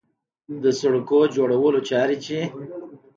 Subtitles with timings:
[0.63, 2.37] د سړکونو جوړولو چارې چې